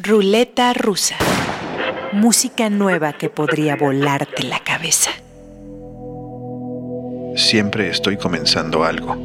[0.00, 1.16] Ruleta rusa.
[2.12, 5.10] Música nueva que podría volarte la cabeza.
[7.34, 9.16] Siempre estoy comenzando algo.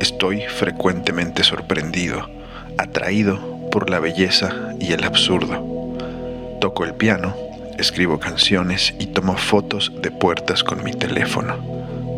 [0.00, 2.30] Estoy frecuentemente sorprendido,
[2.78, 5.98] atraído por la belleza y el absurdo.
[6.62, 7.36] Toco el piano,
[7.76, 11.58] escribo canciones y tomo fotos de puertas con mi teléfono.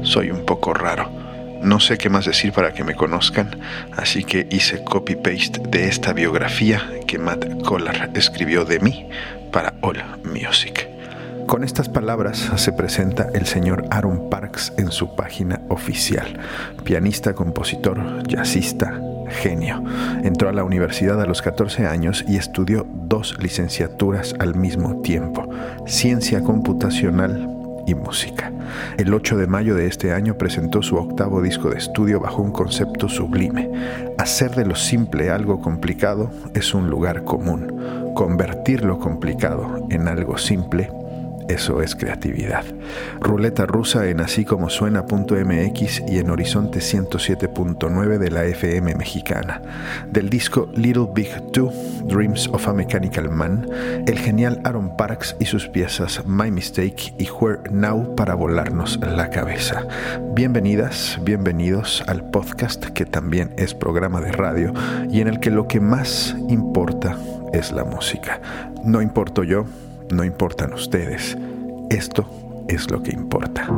[0.04, 1.24] Soy un poco raro
[1.64, 3.58] no sé qué más decir para que me conozcan,
[3.96, 9.08] así que hice copy-paste de esta biografía que Matt Collar escribió de mí
[9.52, 10.88] para All Music.
[11.46, 16.40] Con estas palabras se presenta el señor Aaron Parks en su página oficial.
[16.82, 19.84] Pianista, compositor, jazzista, genio.
[20.24, 25.48] Entró a la universidad a los 14 años y estudió dos licenciaturas al mismo tiempo,
[25.86, 27.53] ciencia computacional
[27.86, 28.52] y música.
[28.96, 32.52] El 8 de mayo de este año presentó su octavo disco de estudio bajo un
[32.52, 33.70] concepto sublime.
[34.18, 38.12] Hacer de lo simple algo complicado es un lugar común.
[38.14, 40.90] Convertir lo complicado en algo simple
[41.48, 42.64] eso es creatividad.
[43.20, 49.62] Ruleta rusa en así como suena.mx y en Horizonte 107.9 de la FM mexicana.
[50.10, 53.68] Del disco Little Big 2, Dreams of a Mechanical Man,
[54.06, 59.30] el genial Aaron Parks y sus piezas My Mistake y Where Now para volarnos la
[59.30, 59.86] cabeza.
[60.34, 64.72] Bienvenidas, bienvenidos al podcast que también es programa de radio
[65.10, 67.16] y en el que lo que más importa
[67.52, 68.40] es la música.
[68.84, 69.66] No importo yo,
[70.10, 71.36] no importan ustedes.
[71.90, 72.26] Esto
[72.68, 73.68] es lo que importa.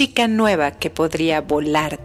[0.00, 1.99] Música nueva que podría volarte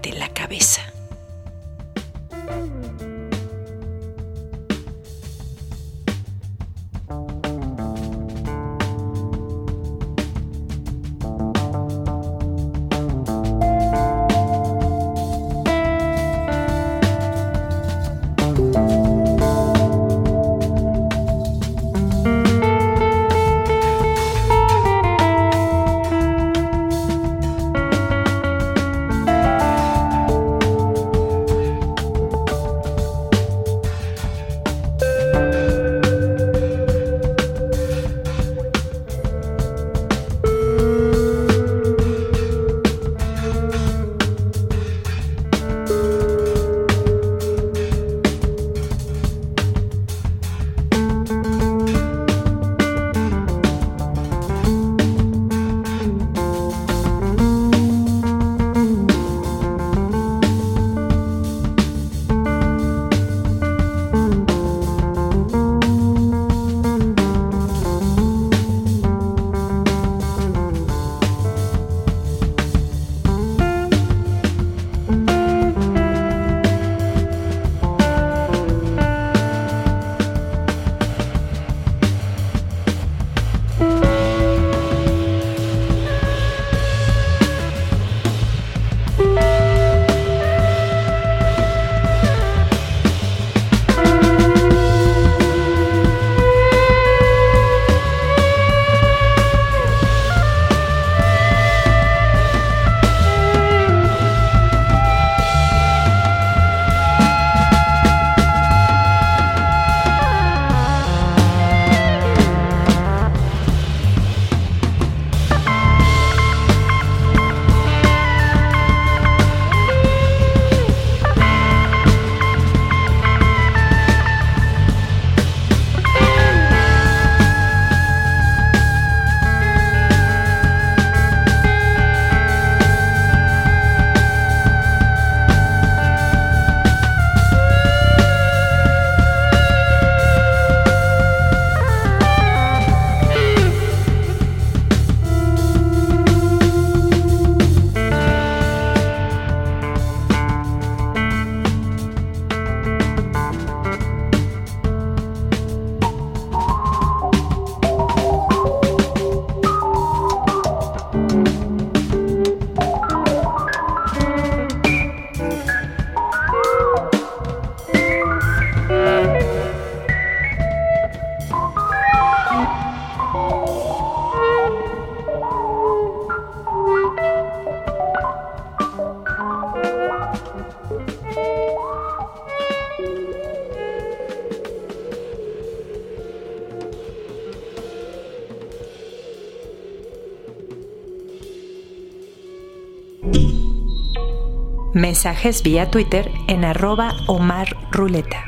[195.16, 198.44] Mensajes vía Twitter en arroba Omar Ruleta.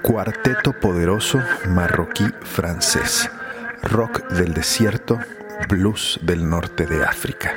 [0.00, 3.28] Cuarteto poderoso marroquí francés.
[3.82, 5.18] Rock del desierto,
[5.68, 7.52] blues del norte de África.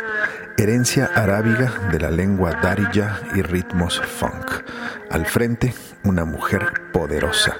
[0.58, 4.64] Herencia arábiga de la lengua darija y ritmos funk.
[5.12, 7.58] Al frente, una mujer poderosa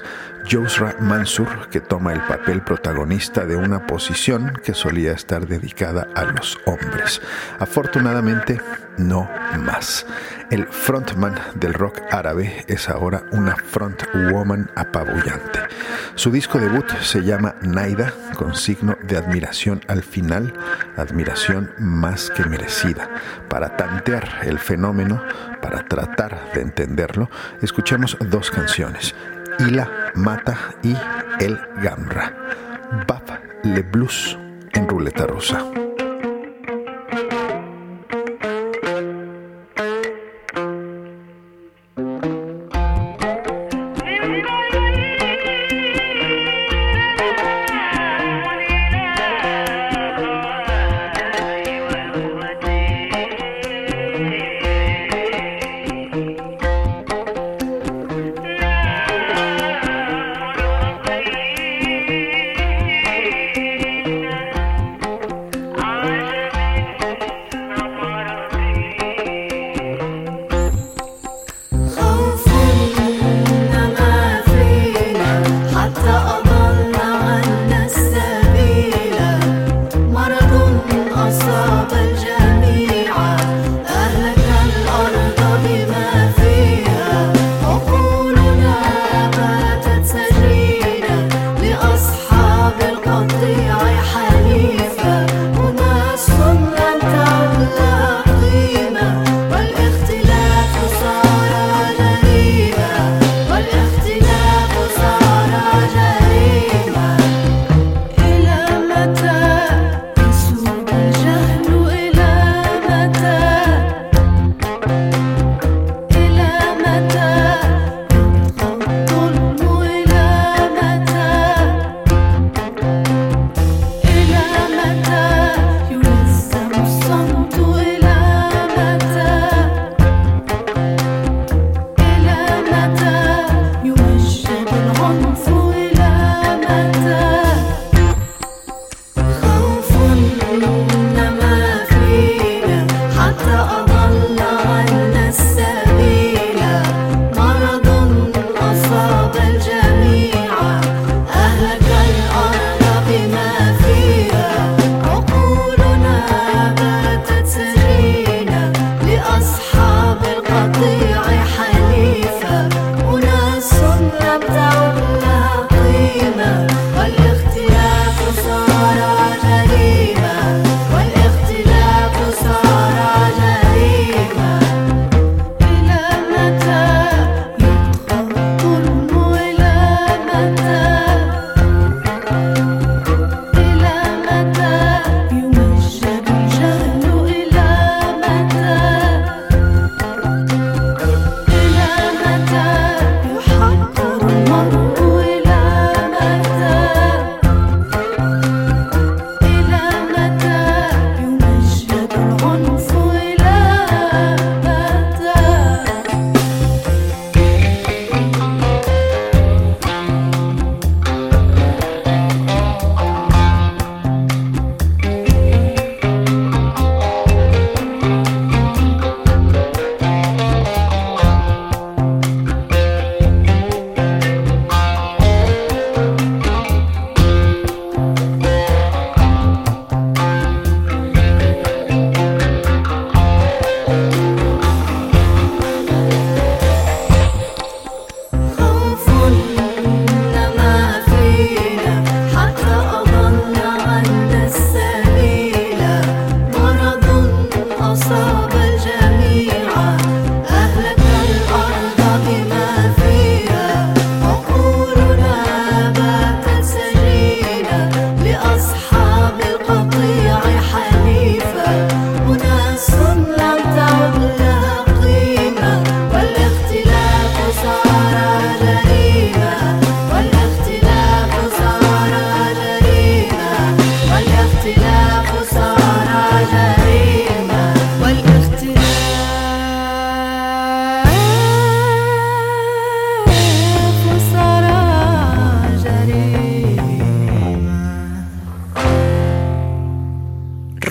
[0.48, 6.24] Yusra Mansur, que toma el papel protagonista de una posición que solía estar dedicada a
[6.24, 7.22] los hombres.
[7.60, 8.62] Afortunadamente,
[8.98, 10.06] no más.
[10.50, 15.60] El frontman del rock árabe es ahora una frontwoman apabullante.
[16.16, 20.54] Su disco debut se llama Naida, con signo de admiración al final,
[20.96, 23.10] admiración más que merecida.
[23.50, 25.22] Para tantear el fenómeno,
[25.62, 27.30] para tratar de entenderlo,
[27.62, 29.14] escuchemos dos canciones.
[29.60, 30.96] Ila Mata y
[31.40, 32.34] El Gamra.
[33.08, 33.24] Bab
[33.64, 34.38] Le Blues
[34.74, 35.66] en ruleta rusa.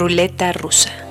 [0.07, 1.06] Ruleta rusa.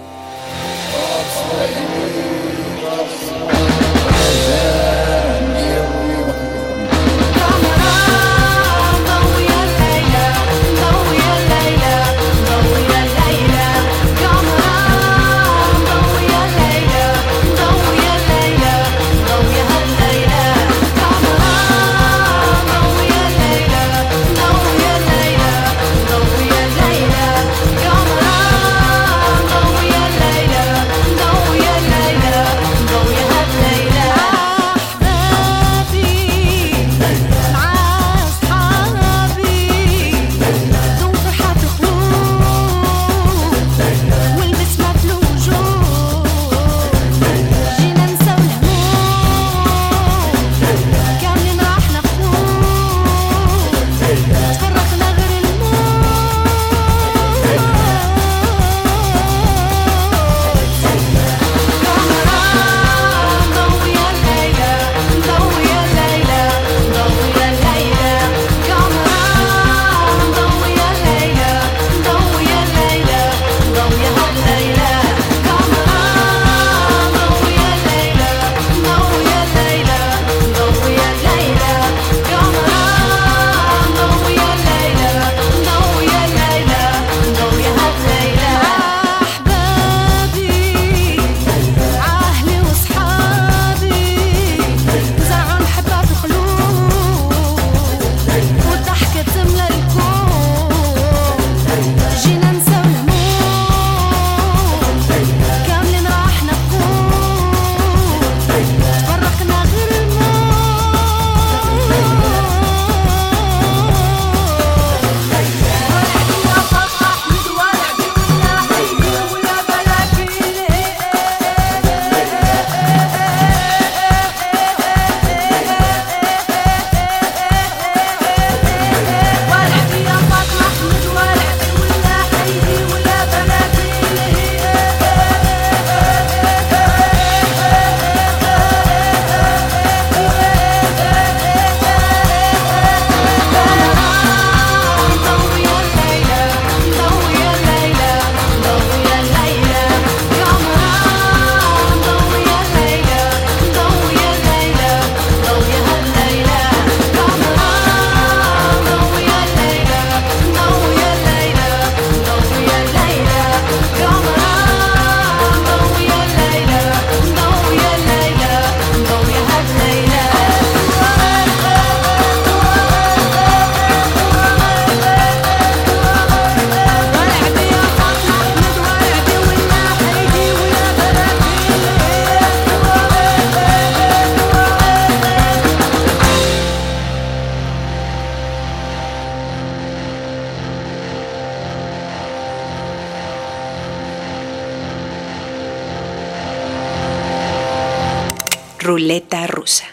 [198.86, 199.86] Ruleta rusa.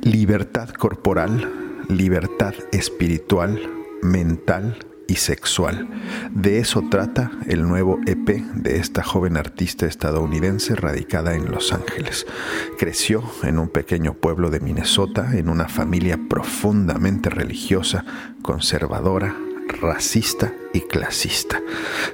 [0.00, 3.60] Libertad corporal, libertad espiritual,
[4.00, 5.86] mental y sexual.
[6.30, 12.26] De eso trata el nuevo EP de esta joven artista estadounidense radicada en Los Ángeles.
[12.78, 18.06] Creció en un pequeño pueblo de Minnesota en una familia profundamente religiosa,
[18.40, 19.36] conservadora,
[19.68, 21.60] racista y clasista.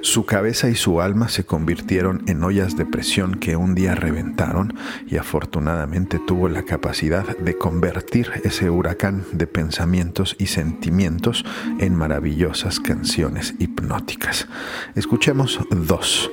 [0.01, 4.75] Su cabeza y su alma se convirtieron en ollas de presión que un día reventaron
[5.07, 11.45] y afortunadamente tuvo la capacidad de convertir ese huracán de pensamientos y sentimientos
[11.79, 14.47] en maravillosas canciones hipnóticas.
[14.95, 16.29] Escuchemos dos.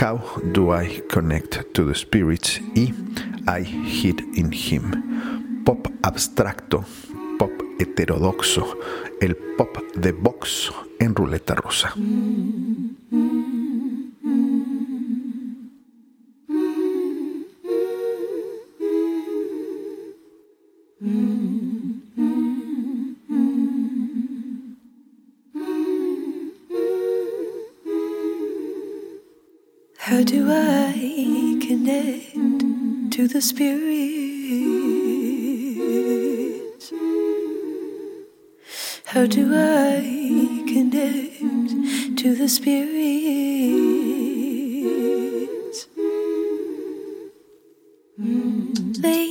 [0.00, 2.94] How Do I Connect to the Spirits y
[3.46, 5.62] I Hid in Him.
[5.64, 6.84] Pop abstracto,
[7.78, 8.78] heterodoxo,
[9.20, 11.94] el pop de box en ruleta rusa.
[29.98, 32.34] How do I connect
[33.16, 34.83] to the spirit?
[39.14, 42.96] How do I connect to the spirits?
[48.20, 49.00] Mm.
[49.00, 49.30] Lay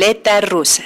[0.00, 0.82] Ruleta rusa.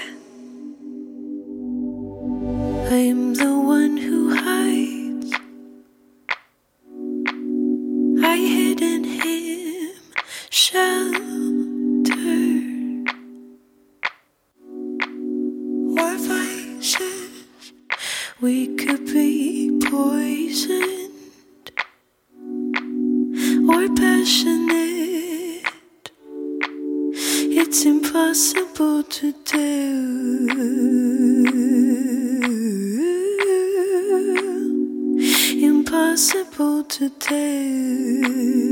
[2.91, 5.31] I'm the one who hides.
[8.25, 9.93] I hid in him,
[10.51, 11.15] sheltered.
[15.97, 17.73] Or vices,
[18.41, 21.13] we could be poisoned
[23.71, 25.14] or passionate.
[27.77, 29.67] It's impossible to do.
[35.61, 38.64] Impossible to do.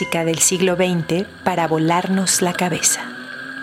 [0.00, 3.02] Música del siglo XX para volarnos la cabeza.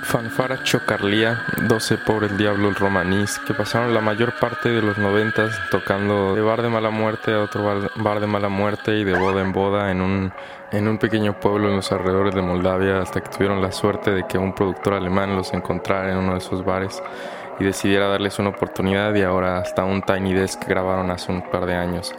[0.03, 6.35] Fanfara Chocarlía, 12 pobres diablos romanís que pasaron la mayor parte de los noventas tocando
[6.35, 9.41] de bar de mala muerte a otro bar, bar de mala muerte y de boda
[9.41, 10.31] en boda en un,
[10.71, 14.27] en un pequeño pueblo en los alrededores de Moldavia hasta que tuvieron la suerte de
[14.27, 17.01] que un productor alemán los encontrara en uno de esos bares
[17.59, 21.65] y decidiera darles una oportunidad y ahora hasta un Tiny Desk grabaron hace un par
[21.65, 22.13] de años.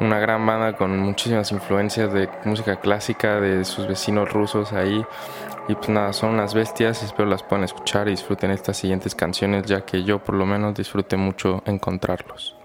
[0.00, 5.04] Una gran banda con muchísimas influencias de música clásica de sus vecinos rusos ahí
[5.68, 9.66] y pues nada, son unas bestias, espero las puedan escuchar y disfruten estas siguientes canciones
[9.66, 12.56] ya que yo por lo menos disfruté mucho encontrarlos.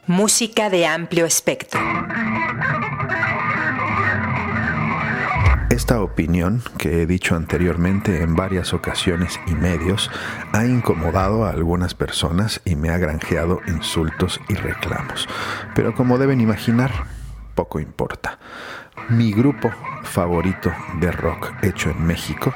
[0.07, 1.79] Música de amplio espectro.
[5.69, 10.09] Esta opinión, que he dicho anteriormente en varias ocasiones y medios,
[10.53, 15.29] ha incomodado a algunas personas y me ha granjeado insultos y reclamos.
[15.75, 16.91] Pero como deben imaginar,
[17.53, 18.39] poco importa.
[19.09, 19.71] Mi grupo
[20.03, 22.53] favorito de rock hecho en México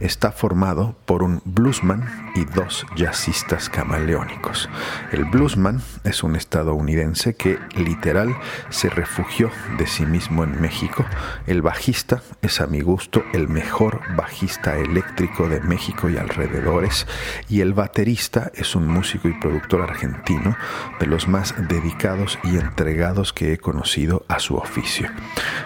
[0.00, 4.68] está formado por un bluesman y dos jazzistas camaleónicos.
[5.12, 8.36] El bluesman es un estadounidense que literal
[8.68, 11.04] se refugió de sí mismo en México.
[11.46, 17.06] El bajista es a mi gusto el mejor bajista eléctrico de México y alrededores.
[17.48, 20.56] Y el baterista es un músico y productor argentino
[21.00, 25.08] de los más dedicados y entregados que he conocido a su oficio.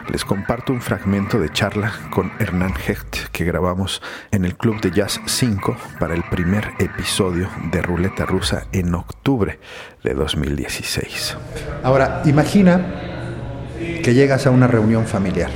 [0.08, 4.90] Les comparto un fragmento de charla con Hernán Hecht que grabamos en el Club de
[4.90, 9.58] Jazz 5 para el primer episodio de Ruleta Rusa en octubre
[10.04, 11.36] de 2016.
[11.82, 12.84] Ahora, imagina
[14.02, 15.50] que llegas a una reunión familiar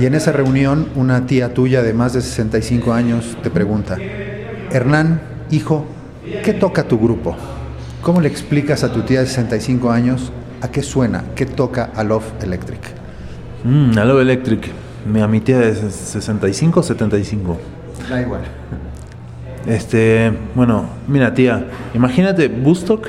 [0.00, 3.96] y en esa reunión una tía tuya de más de 65 años te pregunta,
[4.70, 5.20] Hernán,
[5.50, 5.86] hijo,
[6.44, 7.36] ¿qué toca tu grupo?
[8.02, 12.04] ¿Cómo le explicas a tu tía de 65 años a qué suena, qué toca a
[12.04, 12.80] Love Electric?
[13.64, 14.83] Mm, a Love Electric.
[15.22, 17.58] A mi tía de 65 o 75.
[18.08, 18.40] Da igual.
[19.66, 23.08] Este, bueno, mira tía, imagínate Bustock,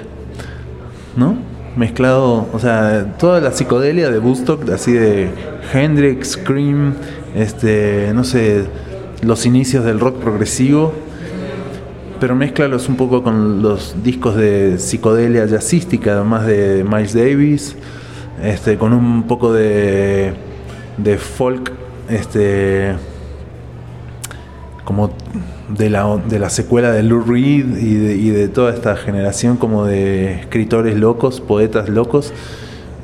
[1.18, 1.38] ¿no?
[1.76, 5.30] Mezclado, o sea, toda la psicodelia de Bustock, así de
[5.74, 6.96] Hendrix, Cream,
[7.36, 8.66] este, no sé,
[9.22, 10.94] los inicios del rock progresivo,
[12.22, 17.76] pero mezclalos un poco con los discos de psicodelia jazzística, además de Miles Davis,
[18.42, 20.34] este, con un poco de,
[20.98, 21.74] de folk,
[22.10, 22.96] este,
[24.84, 25.12] como
[25.70, 30.40] de la, de la secuela de Lou Reed y de, toda esta generación como de
[30.42, 32.34] escritores locos, poetas locos.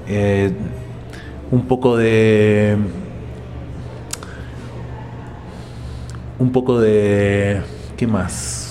[0.07, 0.51] Eh,
[1.51, 2.77] un poco de.
[6.39, 7.61] Un poco de.
[7.97, 8.70] ¿Qué más?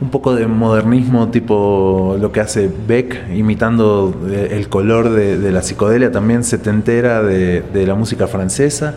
[0.00, 5.62] Un poco de modernismo, tipo lo que hace Beck, imitando eh, el color de, la
[5.62, 8.94] psicodelia, también setentera de, de la música francesa.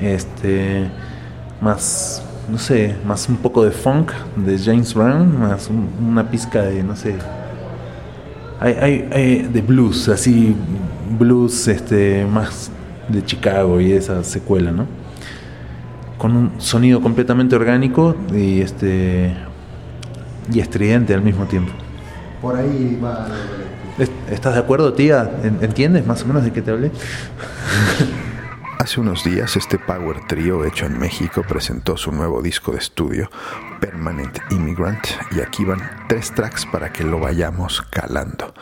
[0.00, 0.86] Este.
[1.60, 6.62] Más no sé, más un poco de funk de James Brown, más un- una pizca
[6.62, 7.16] de, no sé,
[8.60, 10.54] hay, hay de blues, así,
[11.18, 12.70] blues este, más
[13.08, 14.86] de Chicago y esa secuela, ¿no?
[16.18, 19.34] Con un sonido completamente orgánico y este
[20.52, 21.72] y estridente al mismo tiempo.
[22.40, 23.98] Por ahí va Love Electric.
[23.98, 25.30] ¿Est- ¿Estás de acuerdo, tía?
[25.42, 26.90] ¿En- ¿Entiendes más o menos de qué te hablé?
[28.78, 33.28] Hace unos días este power trio hecho en México presentó su nuevo disco de estudio,
[33.80, 38.54] Permanent Immigrant, y aquí van tres tracks para que lo vayamos calando.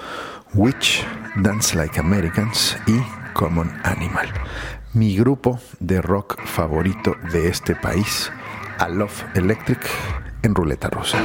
[0.54, 1.04] Witch,
[1.36, 2.98] Dance Like Americans y
[3.34, 4.28] Common Animal.
[4.94, 8.30] Mi grupo de rock favorito de este país,
[8.78, 9.80] A Love Electric,
[10.44, 11.18] en Ruleta Rusa.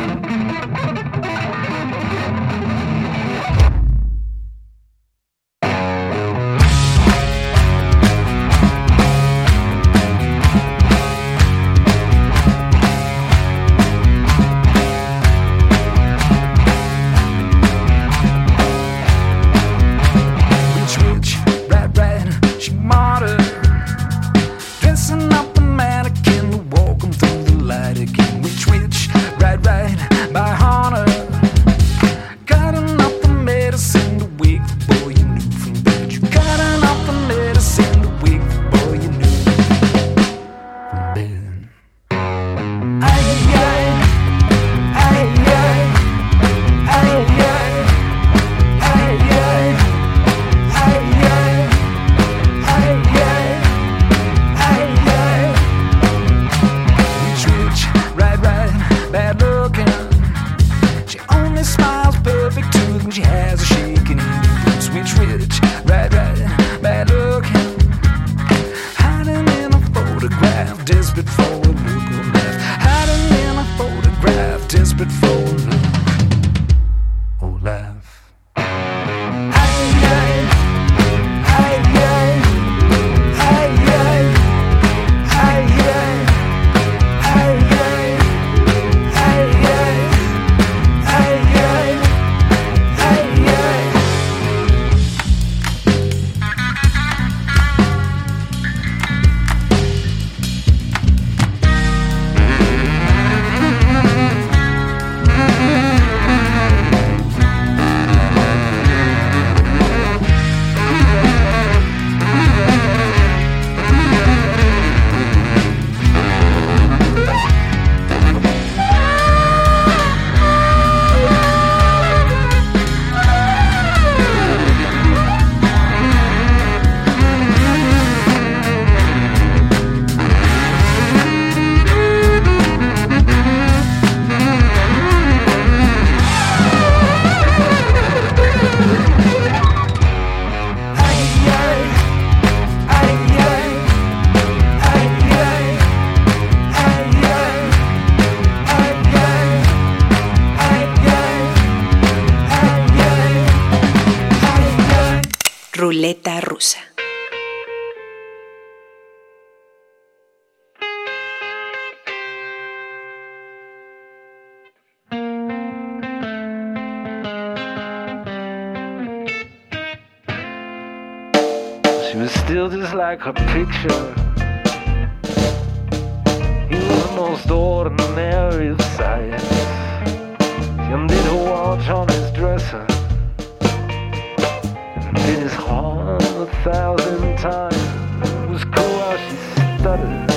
[189.17, 189.35] she
[189.79, 190.31] stutters.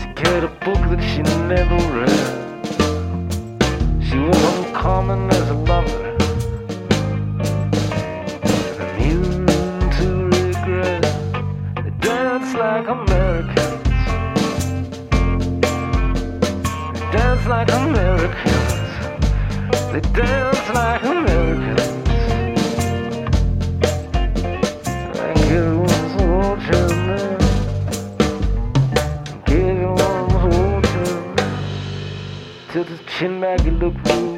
[0.00, 0.06] She
[0.44, 2.26] a book that she never read.
[4.06, 6.16] She was uncommon as a lover.
[8.98, 9.46] Immune
[9.98, 11.02] to regret.
[11.84, 13.88] They dance like Americans.
[16.92, 18.90] They dance like Americans.
[19.92, 21.85] They dance like Americans.
[32.84, 34.34] tilt chin back look blue.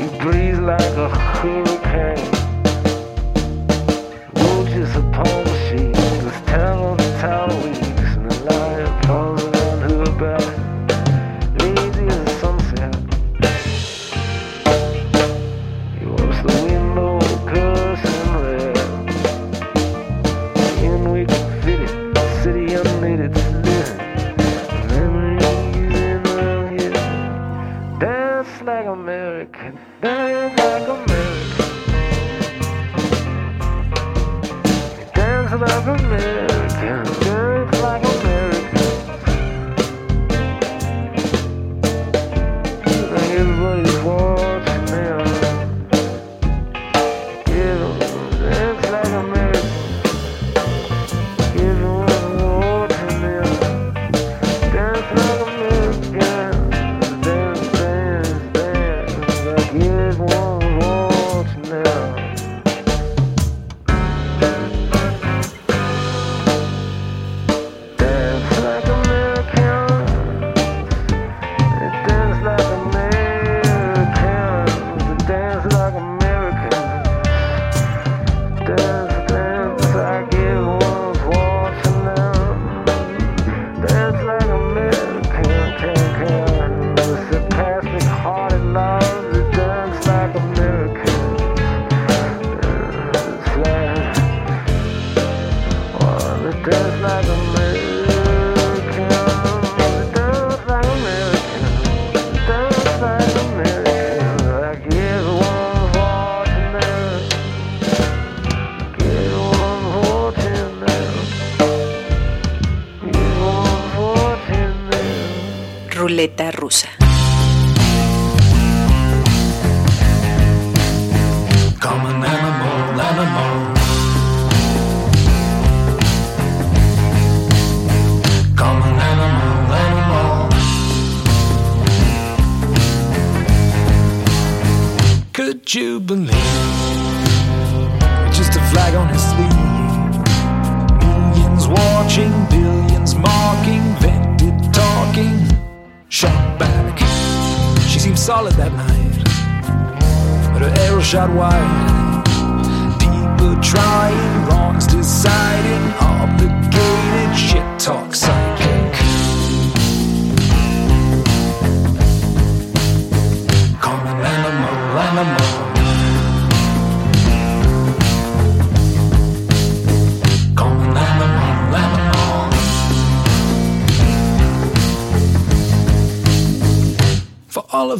[0.00, 2.32] You breathe like a hurricane.
[4.34, 7.87] Roaches upon the sheet, this town on the town we.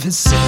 [0.08, 0.47] to say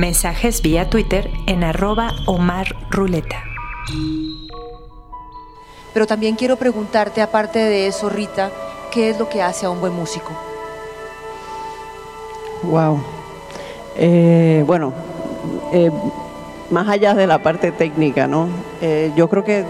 [0.00, 3.44] Mensajes vía Twitter en arroba Omar Ruleta.
[5.92, 8.50] Pero también quiero preguntarte, aparte de eso, Rita,
[8.90, 10.30] ¿qué es lo que hace a un buen músico?
[12.62, 13.02] Wow.
[13.94, 14.94] Eh, bueno,
[15.70, 15.90] eh,
[16.70, 18.48] más allá de la parte técnica, ¿no?
[18.80, 19.66] Eh, yo creo que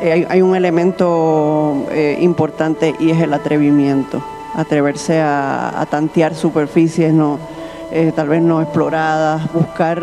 [0.00, 4.24] hay, hay un elemento eh, importante y es el atrevimiento.
[4.56, 7.38] Atreverse a, a tantear superficies, no,
[7.92, 10.02] eh, tal vez no exploradas, buscar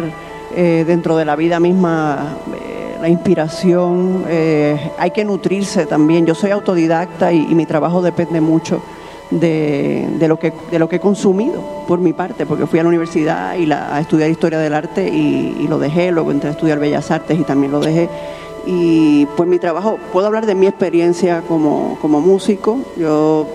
[0.55, 4.25] eh, dentro de la vida misma eh, la inspiración.
[4.97, 6.25] hay que nutrirse también.
[6.25, 8.81] Yo soy autodidacta y, mi trabajo depende mucho
[9.31, 12.83] de, de lo que, de lo que he consumido por mi parte, porque fui a
[12.83, 16.51] la universidad y la- a estudiar historia del arte y, lo dejé, luego entré a
[16.53, 18.07] estudiar bellas artes y también lo dejé.
[18.67, 22.79] Y pues mi trabajo, puedo hablar de mi experiencia como, como músico.
[22.97, 23.47] Yo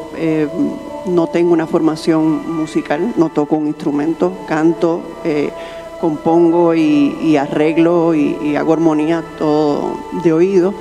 [1.06, 5.50] no tengo una formación musical, no toco un instrumento, canto, eh,
[6.00, 10.74] compongo y, arreglo y, hago armonía todo de oído.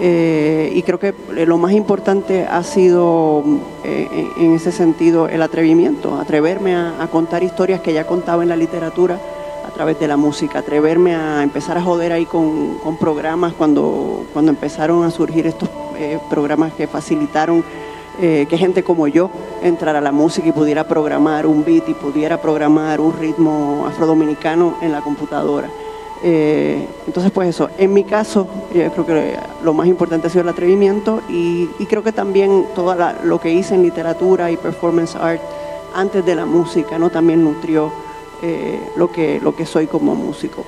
[0.00, 1.14] Eh, y creo que
[1.46, 3.44] lo más importante ha sido
[3.84, 8.56] eh, en ese sentido el atrevimiento, atreverme a, contar historias que ya contaba en la
[8.56, 9.20] literatura
[9.64, 14.26] a través de la música, atreverme a empezar a joder ahí con, con programas cuando,
[14.32, 15.68] cuando empezaron a surgir estos
[16.28, 17.62] programas que facilitaron
[18.20, 19.30] eh, que gente como yo
[19.62, 24.76] entrara a la música y pudiera programar un beat y pudiera programar un ritmo afrodominicano
[24.80, 25.68] en la computadora.
[26.22, 30.42] Eh, entonces, pues eso, en mi caso, yo creo que lo más importante ha sido
[30.42, 35.42] el atrevimiento y, creo que también todo lo que hice en literatura y performance art
[35.94, 37.10] antes de la música, ¿no?
[37.10, 37.92] También nutrió
[38.42, 40.64] eh, lo, que, lo que soy como músico.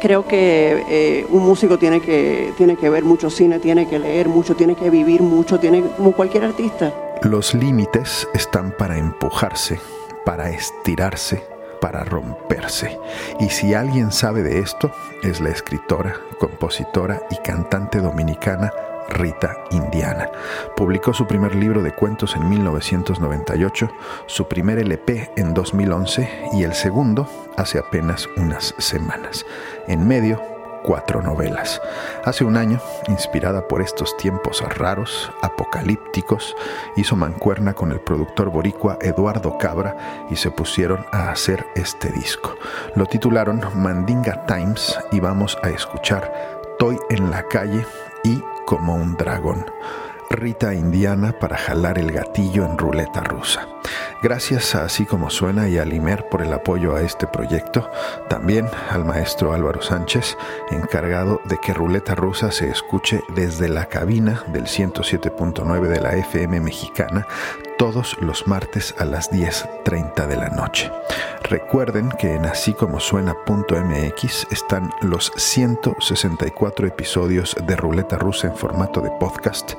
[0.00, 4.28] Creo que eh, un músico tiene que, tiene que ver mucho cine, tiene que leer
[4.28, 6.92] mucho, tiene que vivir mucho, tiene como cualquier artista.
[7.22, 9.80] Los límites están para empujarse,
[10.24, 11.44] para estirarse,
[11.80, 12.98] para romperse.
[13.40, 14.92] Y si alguien sabe de esto,
[15.24, 18.72] es la escritora, compositora y cantante dominicana
[19.08, 20.30] Rita Indiana.
[20.76, 23.90] Publicó su primer libro de cuentos en 1998,
[24.26, 29.44] su primer LP en 2011 y el segundo hace apenas unas semanas.
[29.86, 30.40] En medio,
[30.82, 31.80] cuatro novelas.
[32.24, 36.56] Hace un año, inspirada por estos tiempos raros, apocalípticos,
[36.96, 42.56] hizo mancuerna con el productor boricua Eduardo Cabra y se pusieron a hacer este disco.
[42.94, 46.32] Lo titularon Mandinga Times y vamos a escuchar
[46.78, 47.84] Toy en la calle
[48.28, 49.64] y Como un dragón.
[50.30, 53.66] Rita Indiana para jalar el gatillo en ruleta rusa.
[54.22, 57.90] Gracias a Así como suena y a Limer por el apoyo a este proyecto,
[58.28, 60.36] también al maestro Álvaro Sánchez,
[60.70, 66.60] encargado de que Ruleta Rusa se escuche desde la cabina del 107.9 de la FM
[66.60, 67.26] mexicana
[67.78, 70.90] todos los martes a las 10.30 de la noche.
[71.44, 79.00] Recuerden que en así como suena.mx están los 164 episodios de Ruleta Rusa en formato
[79.00, 79.74] de podcast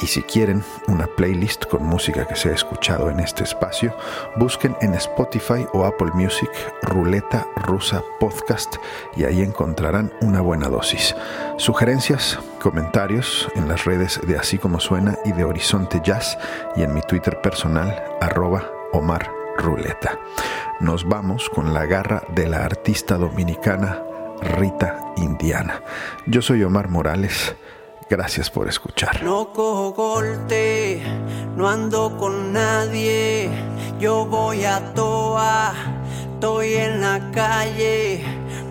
[0.00, 3.96] y si quieren una playlist con música que se ha escuchado en este espacio,
[4.36, 6.50] busquen en Spotify o Apple Music
[6.82, 8.76] Ruleta Rusa Podcast
[9.16, 11.14] y ahí encontrarán una buena dosis.
[11.56, 16.38] Sugerencias, comentarios en las redes de Así como Suena y de Horizonte Jazz
[16.76, 20.18] y en mi Twitter personal arroba Omar Ruleta.
[20.80, 24.02] Nos vamos con la garra de la artista dominicana
[24.40, 25.80] Rita Indiana.
[26.26, 27.54] Yo soy Omar Morales.
[28.08, 29.22] Gracias por escuchar.
[29.24, 31.02] No cojo corte,
[31.56, 33.50] no ando con nadie.
[33.98, 35.74] Yo voy a toa,
[36.34, 38.22] estoy en la calle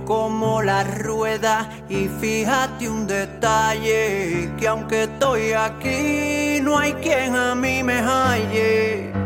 [0.06, 1.70] como la rueda.
[1.90, 9.25] Y fíjate un detalle: que aunque estoy aquí, no hay quien a mí me halle.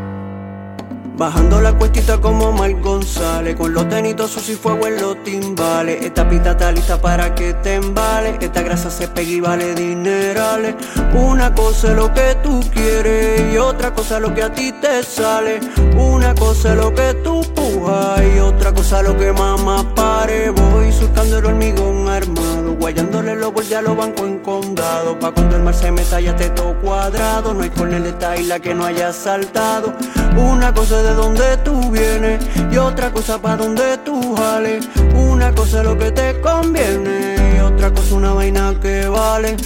[1.19, 6.01] Bajando la cuestita como Mar González Con los tenitos sus y fuego en los timbales.
[6.01, 8.37] Esta pista está lista para que te embale.
[8.39, 10.75] Esta grasa se pega y vale dinerales.
[11.13, 14.71] Una cosa es lo que tú quieres Y otra cosa es lo que a ti
[14.71, 15.59] te sale.
[15.97, 20.51] Una cosa es lo que tú pujas Y otra cosa es lo que mamá pare.
[20.51, 25.19] Voy surcando el hormigón armado Guayándole los bolsillos a los bancos en condado.
[25.19, 27.53] Pa' cuando el mar se meta ya te todo cuadrado.
[27.53, 29.93] No hay corner de esta isla que no haya saltado.
[30.37, 32.39] Una cosa es de dónde tú vienes
[32.71, 34.87] y otra cosa pa' donde tú jales.
[35.15, 39.57] Una cosa es lo que te conviene y otra cosa una vaina que vale.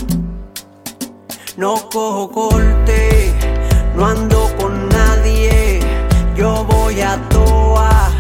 [1.57, 3.33] No cojo corte,
[3.95, 5.79] no ando con nadie,
[6.35, 8.11] yo voy a toa,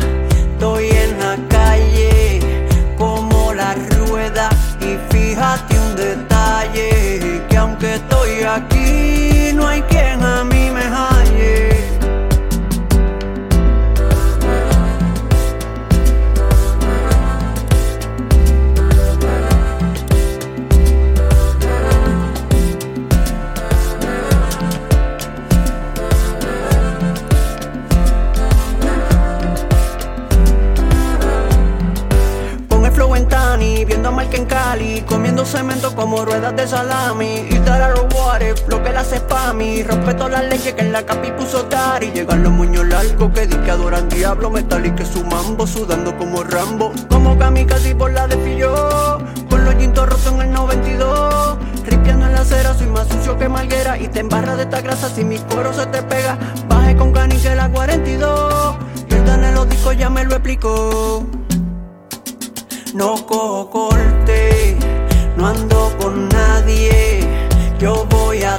[36.43, 37.47] ruedas de salami.
[37.49, 39.83] Y los water, lo que la hace pa' mí.
[39.83, 42.11] Respeto la leche que en la capi puso Tari.
[42.11, 44.49] Llegan los moños largos que di que adoran diablo.
[44.49, 46.91] Metal y que su mambo, sudando como Rambo.
[47.09, 49.19] Como kamikaze por la de Fillo.
[49.49, 51.57] Con los jintos rotos en el 92.
[51.85, 53.97] Ripiando en la acera, soy más sucio que Malguera.
[53.97, 56.37] Y te embarra de esta grasa si mi cuero se te pega.
[56.67, 58.75] Baje con cani que la 42.
[59.09, 61.25] Y el en los discos ya me lo explicó.
[62.93, 64.77] No cojo corte,
[65.43, 67.19] no ando con nadie.
[67.79, 68.55] Yo voy a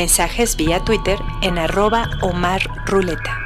[0.00, 3.38] Mensajes vía Twitter en arroba Omar Ruleta.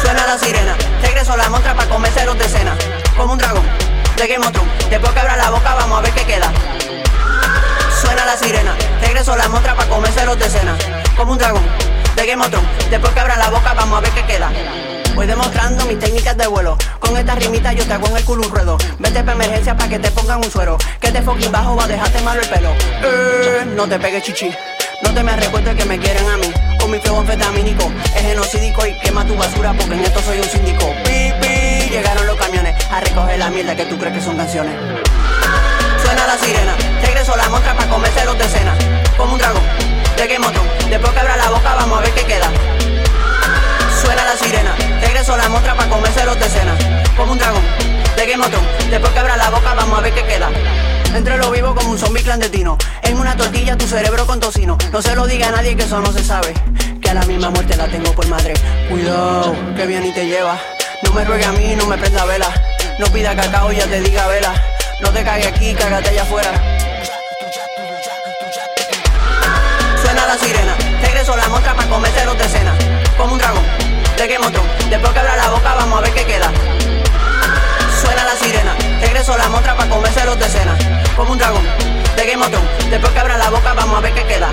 [0.00, 2.76] Suena la sirena, regreso la montra para convenceros de cena.
[3.16, 3.64] Como un dragón,
[4.16, 4.46] de Game.
[4.88, 6.52] Después que abra la boca, vamos a ver qué queda.
[8.00, 10.76] Suena la sirena, regreso a la montra para convenceros de cena.
[11.16, 11.66] Como un dragón,
[12.14, 12.44] de Game.
[12.88, 14.52] Después que abra la boca, vamos a ver qué queda.
[15.18, 16.78] Voy demostrando mis técnicas de vuelo.
[17.00, 18.78] Con esta rimita yo te hago en el culo un ruedo.
[19.00, 20.78] Vete pa' emergencia para que te pongan un suero.
[21.00, 22.70] Que te fucking bajo va a dejarte malo el pelo.
[23.02, 24.48] Eh, no te pegues chichi.
[25.02, 26.52] No te me recuerdes que me quieren a mí.
[26.78, 27.90] Con mi flow anfetamínico.
[28.14, 30.86] Es genocídico y quema tu basura porque en esto soy un síndico.
[31.02, 34.72] Pi, pi, llegaron los camiones a recoger la mierda que tú crees que son canciones.
[36.00, 38.72] Suena la sirena, regreso la montra para convenceros de cena.
[39.16, 39.62] Como un dragón,
[40.16, 40.90] de Game of Thrones.
[40.90, 42.77] Después que abra la boca, vamos a ver qué queda.
[44.08, 46.74] Suena la sirena, regreso la montra para convenceros de cena.
[47.14, 47.62] Como un dragón,
[48.16, 48.50] de Game of.
[48.88, 50.48] Después que abra la boca, vamos a ver qué queda.
[51.14, 52.78] Entre lo vivo como un zombie clandestino.
[53.02, 54.78] En una tortilla tu cerebro con tocino.
[54.92, 56.54] No se lo diga a nadie que eso no se sabe.
[57.02, 58.54] Que a la misma muerte la tengo por madre.
[58.88, 60.56] Cuidado, que bien y te lleva.
[61.02, 62.48] No me ruegue a mí, no me prenda vela.
[62.98, 64.54] No pida cacao, ya te diga vela.
[65.02, 66.50] No te cague aquí, cágate allá afuera.
[70.02, 72.74] Suena la sirena, regreso la montra para convenceros de cena.
[73.18, 73.64] Como un dragón,
[74.20, 74.90] of Thrones.
[74.90, 76.50] Después que abra la boca, vamos a ver qué queda.
[78.00, 80.76] Suena la sirena, regreso la montra para convenceros de cena.
[81.16, 81.64] Como un dragón,
[82.16, 82.52] de Game of.
[82.90, 84.50] Después que abra la boca, vamos a ver qué queda.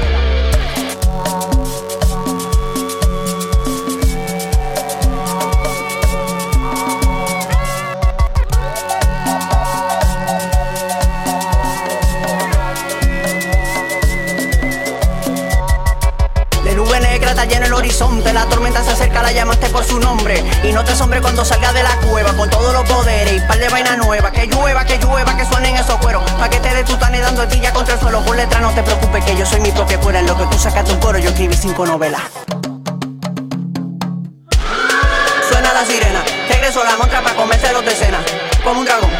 [18.35, 20.43] La tormenta se acerca, la llamaste por su nombre.
[20.63, 23.57] Y no te asombre cuando salga de la cueva con todos los poderes y par
[23.57, 24.31] de vaina nueva.
[24.31, 26.29] Que llueva, que llueva, que suenen esos cueros.
[26.31, 28.21] Pa' que te dé tu tane dando tilla contra el suelo.
[28.23, 30.19] Por letra no te preocupes que yo soy mi propia fuera.
[30.19, 32.21] En lo que tú sacas de un coro, yo escribí cinco novelas.
[35.49, 38.19] Suena la sirena, regreso a la montra para convenceros de cena.
[38.65, 39.11] Como un dragón,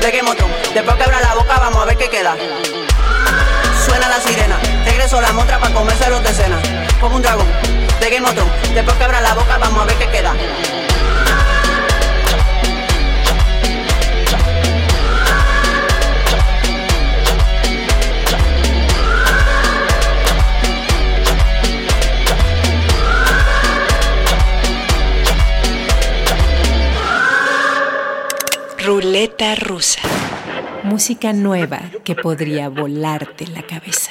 [0.00, 0.36] de Game of.
[0.72, 2.34] Después que abra la boca, vamos a ver qué queda.
[3.84, 6.60] Suena la sirena, regreso a la montra para convenceros de cena.
[7.00, 7.46] Como un dragón,
[8.00, 8.74] de Game of Thrones.
[8.74, 10.34] Después que abra la boca, vamos a ver qué queda.
[28.84, 30.00] Ruleta rusa.
[30.82, 34.10] Música nueva que podría volarte la cabeza.